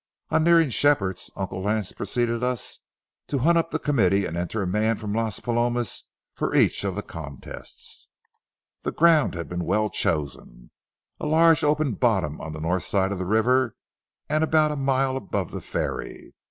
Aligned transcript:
On 0.31 0.43
nearing 0.43 0.71
Shepherd's, 0.71 1.29
Uncle 1.35 1.61
Lance 1.61 1.91
preceded 1.91 2.41
us, 2.41 2.79
to 3.27 3.37
hunt 3.37 3.59
up 3.59 3.69
the 3.69 3.77
committee 3.77 4.25
and 4.25 4.35
enter 4.35 4.63
a 4.63 4.65
man 4.65 4.95
from 4.97 5.13
Las 5.13 5.39
Palomas 5.39 6.05
for 6.33 6.55
each 6.55 6.83
of 6.83 6.95
the 6.95 7.03
contests. 7.03 8.09
The 8.81 8.91
ground 8.91 9.35
had 9.35 9.47
been 9.47 9.63
well 9.63 9.91
chosen,—a 9.91 11.27
large 11.27 11.63
open 11.63 11.93
bottom 11.93 12.41
on 12.41 12.51
the 12.53 12.59
north 12.61 12.81
side 12.81 13.11
of 13.11 13.19
the 13.19 13.27
river 13.27 13.75
and 14.27 14.43
about 14.43 14.71
a 14.71 14.75
mile 14.75 15.15
above 15.15 15.51
the 15.51 15.61
ferry. 15.61 16.33